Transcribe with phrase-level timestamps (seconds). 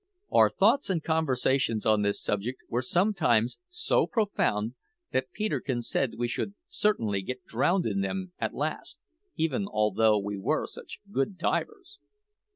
[0.31, 4.73] Our thoughts and conversations on this subject were sometimes so profound
[5.11, 10.39] that Peterkin said we should certainly get drowned in them at last, even although we
[10.39, 11.99] were such good divers!